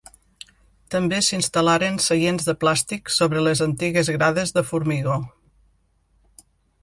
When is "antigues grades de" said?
3.67-4.63